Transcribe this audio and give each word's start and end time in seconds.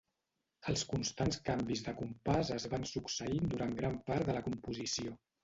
Els 0.71 0.83
constants 0.93 1.37
canvis 1.49 1.83
de 1.87 1.93
compàs 1.99 2.49
es 2.57 2.65
van 2.73 2.89
succeint 2.93 3.47
durant 3.53 3.77
gran 3.83 4.01
part 4.11 4.27
de 4.33 4.39
la 4.41 4.45
composició. 4.51 5.17